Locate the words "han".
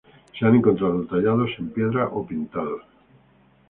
0.47-0.55